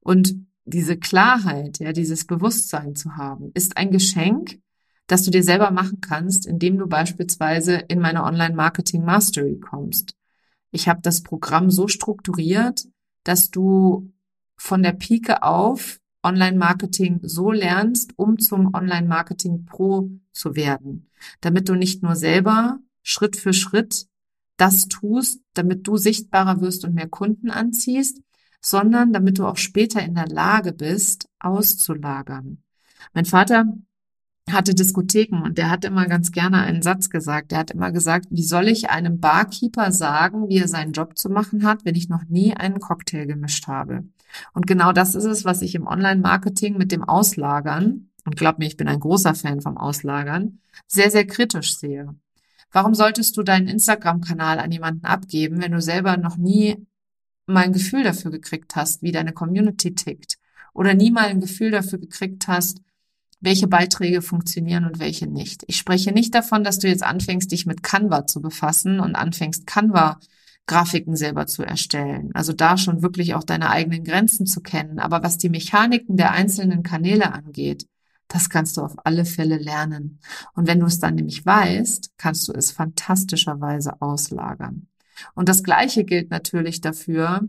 [0.00, 0.34] Und
[0.64, 4.58] diese Klarheit, ja, dieses Bewusstsein zu haben, ist ein Geschenk,
[5.06, 10.14] das du dir selber machen kannst, indem du beispielsweise in meine Online Marketing Mastery kommst.
[10.72, 12.86] Ich habe das Programm so strukturiert,
[13.22, 14.10] dass du
[14.56, 21.10] von der Pike auf Online-Marketing so lernst, um zum Online-Marketing-Pro zu werden,
[21.40, 24.06] damit du nicht nur selber Schritt für Schritt
[24.56, 28.20] das tust, damit du sichtbarer wirst und mehr Kunden anziehst,
[28.60, 32.62] sondern damit du auch später in der Lage bist, auszulagern.
[33.12, 33.66] Mein Vater
[34.50, 37.50] hatte Diskotheken und der hat immer ganz gerne einen Satz gesagt.
[37.50, 41.30] Der hat immer gesagt, wie soll ich einem Barkeeper sagen, wie er seinen Job zu
[41.30, 44.04] machen hat, wenn ich noch nie einen Cocktail gemischt habe?
[44.52, 48.66] Und genau das ist es, was ich im Online-Marketing mit dem Auslagern, und glaub mir,
[48.66, 52.14] ich bin ein großer Fan vom Auslagern, sehr, sehr kritisch sehe.
[52.72, 56.86] Warum solltest du deinen Instagram-Kanal an jemanden abgeben, wenn du selber noch nie
[57.46, 60.38] mal ein Gefühl dafür gekriegt hast, wie deine Community tickt?
[60.72, 62.80] Oder nie mal ein Gefühl dafür gekriegt hast,
[63.40, 65.62] welche Beiträge funktionieren und welche nicht.
[65.66, 69.66] Ich spreche nicht davon, dass du jetzt anfängst, dich mit Canva zu befassen und anfängst,
[69.66, 70.18] Canva
[70.66, 72.30] Grafiken selber zu erstellen.
[72.34, 74.98] Also da schon wirklich auch deine eigenen Grenzen zu kennen.
[74.98, 77.86] Aber was die Mechaniken der einzelnen Kanäle angeht,
[78.28, 80.20] das kannst du auf alle Fälle lernen.
[80.54, 84.88] Und wenn du es dann nämlich weißt, kannst du es fantastischerweise auslagern.
[85.34, 87.48] Und das Gleiche gilt natürlich dafür,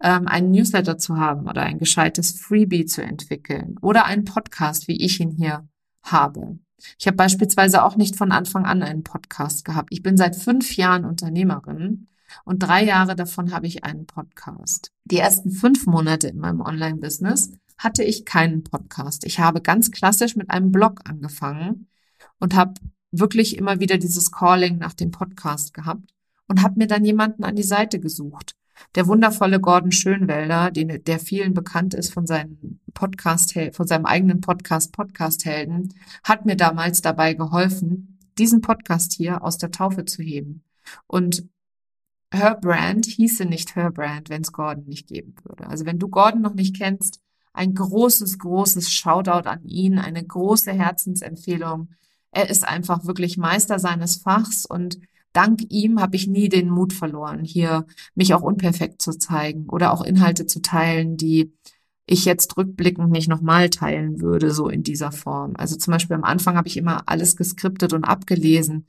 [0.00, 5.04] ähm, einen Newsletter zu haben oder ein gescheites Freebie zu entwickeln oder einen Podcast, wie
[5.04, 5.68] ich ihn hier
[6.02, 6.58] habe.
[6.98, 9.88] Ich habe beispielsweise auch nicht von Anfang an einen Podcast gehabt.
[9.92, 12.08] Ich bin seit fünf Jahren Unternehmerin
[12.44, 14.92] und drei Jahre davon habe ich einen Podcast.
[15.04, 19.24] Die ersten fünf Monate in meinem Online-Business hatte ich keinen Podcast.
[19.24, 21.88] Ich habe ganz klassisch mit einem Blog angefangen
[22.38, 22.74] und habe
[23.10, 26.12] wirklich immer wieder dieses Calling nach dem Podcast gehabt
[26.48, 28.54] und habe mir dann jemanden an die Seite gesucht.
[28.94, 34.40] Der wundervolle Gordon Schönwelder, den, der vielen bekannt ist von seinem Podcast, von seinem eigenen
[34.40, 40.22] Podcast Podcast Helden, hat mir damals dabei geholfen, diesen Podcast hier aus der Taufe zu
[40.22, 40.64] heben.
[41.06, 41.48] Und
[42.32, 45.66] Her Brand hieße nicht Her Brand, wenn es Gordon nicht geben würde.
[45.66, 47.20] Also wenn du Gordon noch nicht kennst,
[47.52, 51.90] ein großes, großes Shoutout an ihn, eine große Herzensempfehlung.
[52.30, 54.98] Er ist einfach wirklich Meister seines Fachs und
[55.34, 59.92] dank ihm habe ich nie den Mut verloren, hier mich auch unperfekt zu zeigen oder
[59.92, 61.52] auch Inhalte zu teilen, die
[62.06, 65.54] ich jetzt rückblickend nicht nochmal teilen würde, so in dieser Form.
[65.56, 68.86] Also zum Beispiel am Anfang habe ich immer alles geskriptet und abgelesen.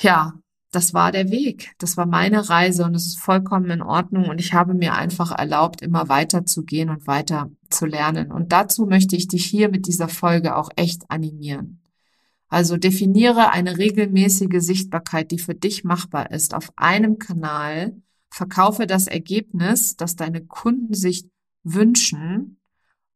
[0.00, 0.34] Ja,
[0.70, 1.72] das war der Weg.
[1.78, 5.32] Das war meine Reise und es ist vollkommen in Ordnung und ich habe mir einfach
[5.36, 8.30] erlaubt, immer weiter zu gehen und weiter zu lernen.
[8.30, 11.80] Und dazu möchte ich dich hier mit dieser Folge auch echt animieren.
[12.48, 17.96] Also definiere eine regelmäßige Sichtbarkeit, die für dich machbar ist, auf einem Kanal.
[18.30, 21.28] Verkaufe das Ergebnis, das deine Kunden sich
[21.62, 22.58] wünschen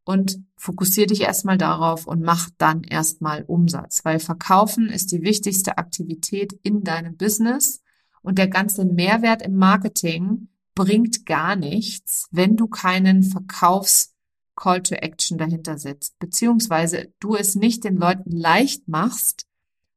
[0.04, 5.78] und fokussiere dich erstmal darauf und mach dann erstmal Umsatz, weil Verkaufen ist die wichtigste
[5.78, 7.82] Aktivität in deinem Business
[8.22, 14.14] und der ganze Mehrwert im Marketing bringt gar nichts, wenn du keinen Verkaufs
[14.54, 19.46] Call to Action dahinter setzt, beziehungsweise du es nicht den Leuten leicht machst,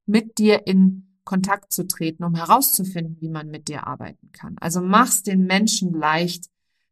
[0.05, 4.55] mit dir in Kontakt zu treten, um herauszufinden, wie man mit dir arbeiten kann.
[4.59, 6.45] Also mach's den Menschen leicht,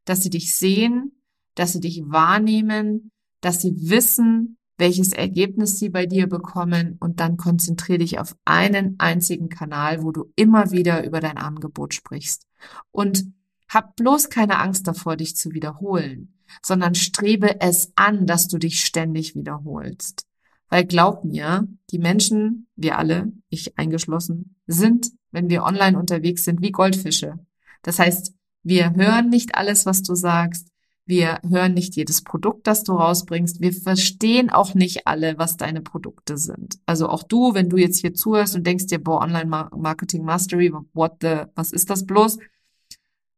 [0.05, 1.22] dass sie dich sehen,
[1.55, 3.11] dass sie dich wahrnehmen,
[3.41, 8.95] dass sie wissen, welches Ergebnis sie bei dir bekommen und dann konzentriere dich auf einen
[8.97, 12.47] einzigen Kanal, wo du immer wieder über dein Angebot sprichst.
[12.91, 13.25] Und
[13.69, 18.83] hab bloß keine Angst davor, dich zu wiederholen sondern strebe es an, dass du dich
[18.83, 20.27] ständig wiederholst.
[20.69, 26.61] Weil glaub mir, die Menschen, wir alle, ich eingeschlossen, sind, wenn wir online unterwegs sind,
[26.61, 27.39] wie Goldfische.
[27.83, 30.69] Das heißt, wir hören nicht alles, was du sagst.
[31.05, 33.59] Wir hören nicht jedes Produkt, das du rausbringst.
[33.59, 36.79] Wir verstehen auch nicht alle, was deine Produkte sind.
[36.85, 40.71] Also auch du, wenn du jetzt hier zuhörst und denkst dir, boah, Online Marketing Mastery,
[40.93, 42.37] what the, was ist das bloß?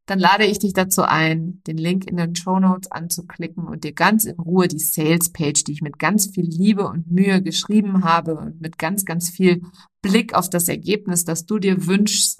[0.05, 3.93] dann lade ich dich dazu ein, den Link in den Show Notes anzuklicken und dir
[3.93, 8.03] ganz in Ruhe die Sales Page, die ich mit ganz viel Liebe und Mühe geschrieben
[8.03, 9.63] habe und mit ganz, ganz viel
[10.01, 12.34] Blick auf das Ergebnis, das du dir wünschst,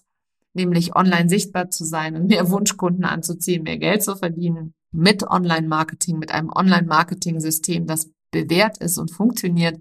[0.55, 6.17] nämlich online sichtbar zu sein und mehr Wunschkunden anzuziehen, mehr Geld zu verdienen mit Online-Marketing,
[6.17, 9.79] mit einem Online-Marketing-System, das bewährt ist und funktioniert,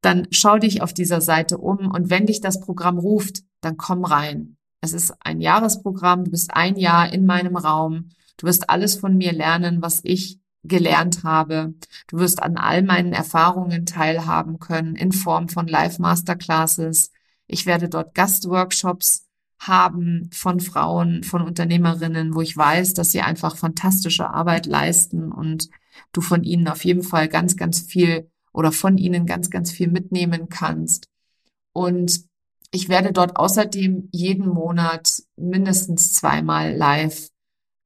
[0.00, 4.04] dann schau dich auf dieser Seite um und wenn dich das Programm ruft, dann komm
[4.04, 4.56] rein.
[4.80, 6.24] Es ist ein Jahresprogramm.
[6.24, 8.10] Du bist ein Jahr in meinem Raum.
[8.36, 11.74] Du wirst alles von mir lernen, was ich gelernt habe.
[12.08, 17.10] Du wirst an all meinen Erfahrungen teilhaben können in Form von Live-Masterclasses.
[17.46, 19.23] Ich werde dort Gastworkshops
[19.66, 25.68] haben von Frauen, von Unternehmerinnen, wo ich weiß, dass sie einfach fantastische Arbeit leisten und
[26.12, 29.88] du von ihnen auf jeden Fall ganz, ganz viel oder von ihnen ganz, ganz viel
[29.88, 31.08] mitnehmen kannst.
[31.72, 32.24] Und
[32.70, 37.30] ich werde dort außerdem jeden Monat mindestens zweimal live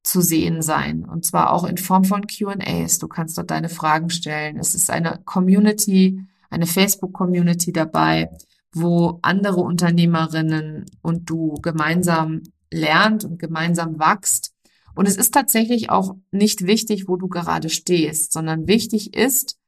[0.02, 1.04] zu sehen sein.
[1.04, 2.98] Und zwar auch in Form von QAs.
[2.98, 4.58] Du kannst dort deine Fragen stellen.
[4.58, 8.30] Es ist eine Community, eine Facebook-Community dabei,
[8.72, 14.54] wo andere Unternehmerinnen und du gemeinsam lernt und gemeinsam wächst.
[14.94, 19.58] Und es ist tatsächlich auch nicht wichtig, wo du gerade stehst, sondern wichtig ist,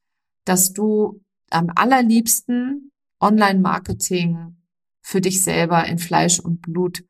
[0.45, 4.57] dass du am allerliebsten Online-Marketing
[5.03, 7.05] für dich selber in Fleisch und Blut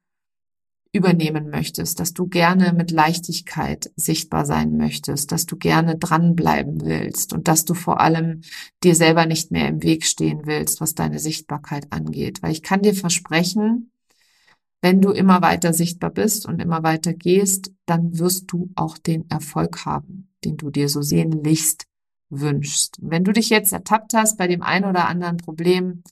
[0.93, 7.33] übernehmen möchtest, dass du gerne mit Leichtigkeit sichtbar sein möchtest, dass du gerne dranbleiben willst
[7.33, 8.41] und dass du vor allem
[8.83, 12.43] dir selber nicht mehr im Weg stehen willst, was deine Sichtbarkeit angeht.
[12.43, 13.93] Weil ich kann dir versprechen,
[14.83, 19.29] wenn du immer weiter sichtbar bist und immer weiter gehst, dann wirst du auch den
[19.31, 21.87] Erfolg haben, den du dir so sehnlichst
[22.31, 22.97] wünschst.
[23.01, 26.03] Wenn du dich jetzt ertappt hast bei dem ein oder anderen Problem,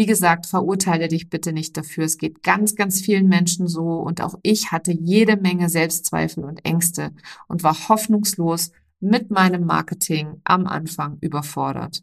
[0.00, 2.04] wie gesagt, verurteile dich bitte nicht dafür.
[2.04, 6.64] Es geht ganz, ganz vielen Menschen so und auch ich hatte jede Menge Selbstzweifel und
[6.64, 7.12] Ängste
[7.48, 12.02] und war hoffnungslos mit meinem Marketing am Anfang überfordert.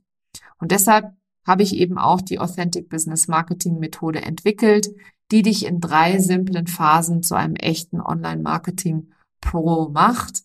[0.59, 1.11] Und deshalb
[1.43, 4.89] habe ich eben auch die Authentic Business Marketing Methode entwickelt,
[5.31, 9.09] die dich in drei simplen Phasen zu einem echten Online Marketing
[9.41, 10.43] Pro macht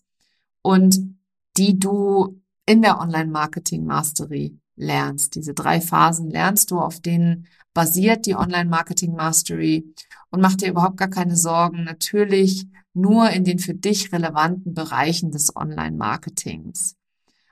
[0.63, 1.15] und
[1.57, 5.35] die du in der Online Marketing Mastery lernst.
[5.35, 9.85] Diese drei Phasen lernst du, auf denen basiert die Online Marketing Mastery
[10.29, 11.83] und mach dir überhaupt gar keine Sorgen.
[11.83, 16.95] Natürlich nur in den für dich relevanten Bereichen des Online Marketings.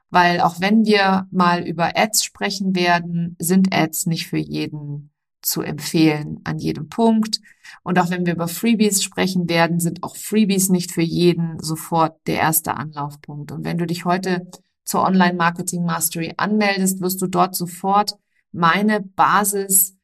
[0.10, 5.62] Weil auch wenn wir mal über Ads sprechen werden, sind Ads nicht für jeden zu
[5.62, 7.40] empfehlen an jedem Punkt.
[7.84, 12.16] Und auch wenn wir über Freebies sprechen werden, sind auch Freebies nicht für jeden sofort
[12.28, 13.52] der erste Anlaufpunkt.
[13.52, 14.48] Und wenn du dich heute
[14.84, 18.16] zur Online Marketing Mastery anmeldest, wirst du dort sofort
[18.52, 19.96] meine Basis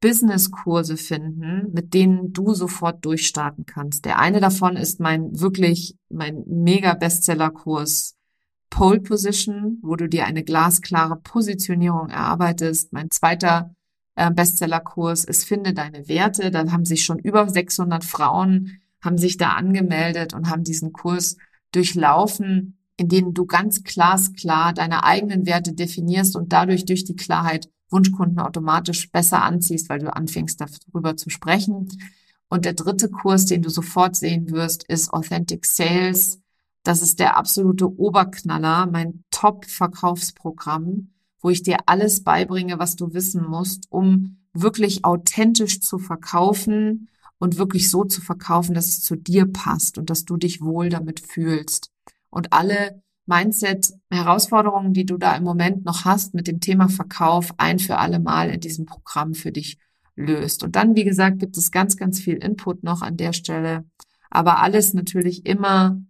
[0.00, 4.04] Business Kurse finden, mit denen du sofort durchstarten kannst.
[4.04, 8.14] Der eine davon ist mein wirklich, mein mega Bestseller Kurs
[8.70, 12.92] Pole Position, wo du dir eine glasklare Positionierung erarbeitest.
[12.92, 13.74] Mein zweiter
[14.14, 16.50] äh, Bestseller-Kurs ist Finde deine Werte.
[16.50, 21.36] Da haben sich schon über 600 Frauen haben sich da angemeldet und haben diesen Kurs
[21.72, 27.70] durchlaufen in denen du ganz glasklar deine eigenen Werte definierst und dadurch durch die Klarheit
[27.90, 31.88] Wunschkunden automatisch besser anziehst, weil du anfängst darüber zu sprechen.
[32.48, 36.40] Und der dritte Kurs, den du sofort sehen wirst, ist Authentic Sales.
[36.82, 43.46] Das ist der absolute Oberknaller, mein Top-Verkaufsprogramm, wo ich dir alles beibringe, was du wissen
[43.46, 47.08] musst, um wirklich authentisch zu verkaufen
[47.38, 50.88] und wirklich so zu verkaufen, dass es zu dir passt und dass du dich wohl
[50.88, 51.92] damit fühlst
[52.30, 57.78] und alle Mindset-Herausforderungen, die du da im Moment noch hast mit dem Thema Verkauf, ein
[57.78, 59.78] für alle Mal in diesem Programm für dich
[60.16, 60.64] löst.
[60.64, 63.84] Und dann, wie gesagt, gibt es ganz, ganz viel Input noch an der Stelle,
[64.30, 66.00] aber alles natürlich immer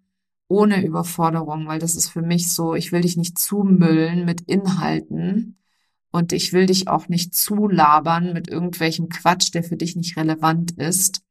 [0.49, 5.59] ohne Überforderung, weil das ist für mich so, ich will dich nicht zumüllen mit Inhalten
[6.11, 10.73] und ich will dich auch nicht zulabern mit irgendwelchem Quatsch, der für dich nicht relevant
[10.73, 11.23] ist,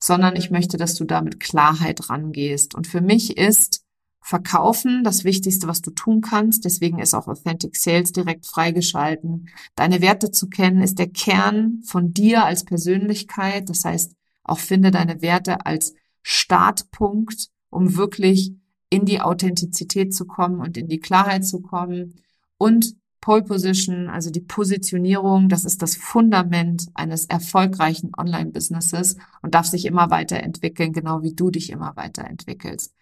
[0.00, 2.74] sondern ich möchte, dass du da mit Klarheit rangehst.
[2.74, 3.83] Und für mich ist
[4.26, 6.64] Verkaufen, das Wichtigste, was du tun kannst.
[6.64, 9.50] Deswegen ist auch Authentic Sales direkt freigeschalten.
[9.76, 13.68] Deine Werte zu kennen ist der Kern von dir als Persönlichkeit.
[13.68, 18.54] Das heißt, auch finde deine Werte als Startpunkt, um wirklich
[18.88, 22.14] in die Authentizität zu kommen und in die Klarheit zu kommen.
[22.56, 29.66] Und Pole Position, also die Positionierung, das ist das Fundament eines erfolgreichen Online-Businesses und darf
[29.66, 32.94] sich immer weiterentwickeln, genau wie du dich immer weiterentwickelst.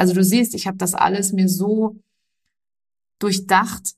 [0.00, 2.00] Also du siehst, ich habe das alles mir so
[3.18, 3.96] durchdacht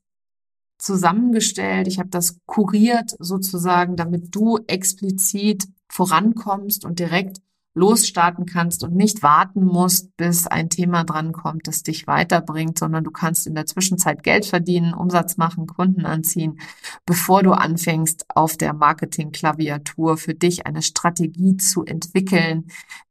[0.76, 7.40] zusammengestellt, ich habe das kuriert sozusagen, damit du explizit vorankommst und direkt
[7.74, 13.10] losstarten kannst und nicht warten musst, bis ein Thema drankommt, das dich weiterbringt, sondern du
[13.10, 16.60] kannst in der Zwischenzeit Geld verdienen, Umsatz machen, Kunden anziehen,
[17.06, 22.66] bevor du anfängst, auf der Marketing-Klaviatur für dich eine Strategie zu entwickeln,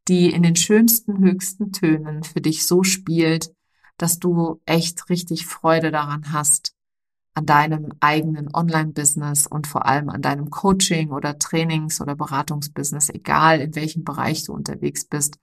[0.08, 3.52] die in den schönsten, höchsten Tönen für dich so spielt,
[3.98, 6.76] dass du echt richtig Freude daran hast,
[7.34, 13.62] an deinem eigenen Online-Business und vor allem an deinem Coaching oder Trainings- oder Beratungsbusiness, egal
[13.62, 15.38] in welchem Bereich du unterwegs bist.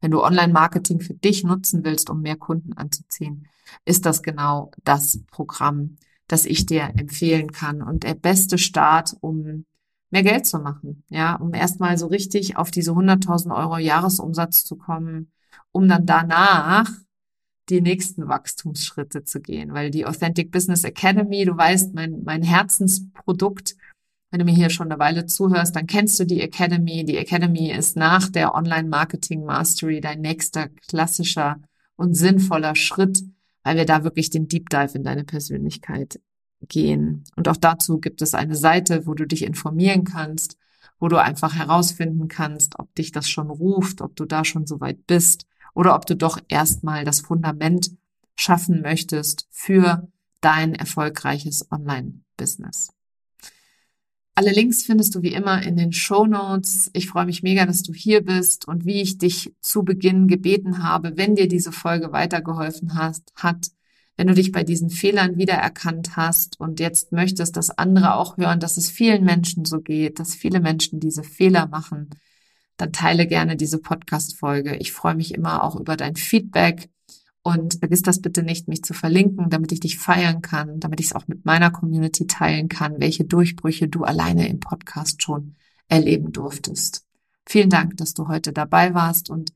[0.00, 3.48] Wenn du Online-Marketing für dich nutzen willst, um mehr Kunden anzuziehen,
[3.84, 5.96] ist das genau das Programm,
[6.28, 9.64] das ich dir empfehlen kann und der beste Start, um
[10.10, 14.76] mehr Geld zu machen, ja, um erstmal so richtig auf diese 100.000 Euro Jahresumsatz zu
[14.76, 15.32] kommen,
[15.72, 16.88] um dann danach
[17.68, 23.76] die nächsten Wachstumsschritte zu gehen, weil die Authentic Business Academy, du weißt, mein, mein Herzensprodukt
[24.30, 27.04] Wenn du mir hier schon eine Weile zuhörst, dann kennst du die Academy.
[27.04, 31.60] Die Academy ist nach der Online Marketing Mastery dein nächster klassischer
[31.96, 33.22] und sinnvoller Schritt,
[33.62, 36.20] weil wir da wirklich den Deep Dive in deine Persönlichkeit
[36.68, 37.24] gehen.
[37.36, 40.56] Und auch dazu gibt es eine Seite, wo du dich informieren kannst,
[40.98, 44.80] wo du einfach herausfinden kannst, ob dich das schon ruft, ob du da schon so
[44.80, 47.90] weit bist oder ob du doch erstmal das Fundament
[48.34, 50.08] schaffen möchtest für
[50.40, 52.90] dein erfolgreiches Online-Business.
[54.34, 56.90] Alle Links findest du wie immer in den Show Notes.
[56.94, 60.82] Ich freue mich mega, dass du hier bist und wie ich dich zu Beginn gebeten
[60.82, 63.68] habe, wenn dir diese Folge weitergeholfen hast, hat,
[64.16, 68.58] wenn du dich bei diesen Fehlern wiedererkannt hast und jetzt möchtest, dass andere auch hören,
[68.58, 72.08] dass es vielen Menschen so geht, dass viele Menschen diese Fehler machen,
[72.82, 74.74] dann teile gerne diese Podcast-Folge.
[74.76, 76.90] Ich freue mich immer auch über dein Feedback.
[77.44, 81.06] Und vergiss das bitte nicht, mich zu verlinken, damit ich dich feiern kann, damit ich
[81.06, 85.56] es auch mit meiner Community teilen kann, welche Durchbrüche du alleine im Podcast schon
[85.88, 87.04] erleben durftest.
[87.46, 89.52] Vielen Dank, dass du heute dabei warst und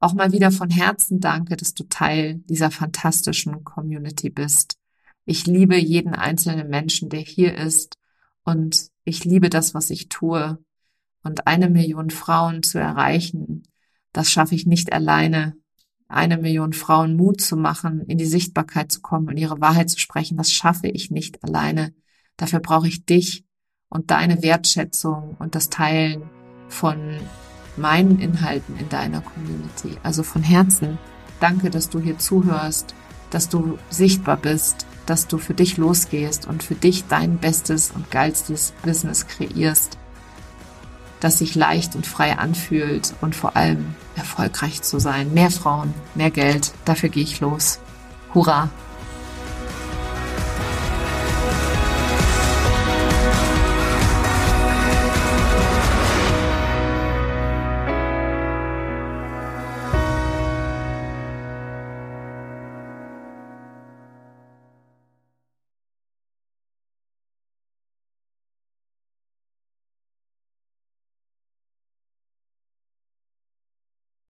[0.00, 4.78] auch mal wieder von Herzen danke, dass du Teil dieser fantastischen Community bist.
[5.24, 7.96] Ich liebe jeden einzelnen Menschen, der hier ist
[8.44, 10.58] und ich liebe das, was ich tue.
[11.22, 13.64] Und eine Million Frauen zu erreichen,
[14.12, 15.54] das schaffe ich nicht alleine
[16.10, 19.98] eine Million Frauen Mut zu machen, in die Sichtbarkeit zu kommen und ihre Wahrheit zu
[19.98, 21.94] sprechen, das schaffe ich nicht alleine.
[22.36, 23.44] Dafür brauche ich dich
[23.88, 26.28] und deine Wertschätzung und das Teilen
[26.68, 26.98] von
[27.76, 29.96] meinen Inhalten in deiner Community.
[30.02, 30.98] Also von Herzen
[31.38, 32.94] danke, dass du hier zuhörst,
[33.30, 38.10] dass du sichtbar bist, dass du für dich losgehst und für dich dein bestes und
[38.10, 39.99] geilstes Business kreierst
[41.20, 45.32] das sich leicht und frei anfühlt und vor allem erfolgreich zu sein.
[45.32, 47.78] Mehr Frauen, mehr Geld, dafür gehe ich los.
[48.34, 48.70] Hurra!